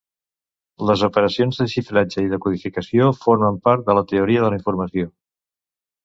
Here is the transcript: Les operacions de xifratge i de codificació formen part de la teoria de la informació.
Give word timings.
Les 0.89 1.01
operacions 1.07 1.59
de 1.63 1.67
xifratge 1.73 2.23
i 2.27 2.31
de 2.31 2.39
codificació 2.45 3.09
formen 3.25 3.59
part 3.69 3.85
de 3.91 3.95
la 3.99 4.03
teoria 4.13 4.41
de 4.47 4.49
la 4.55 4.59
informació. 4.61 5.11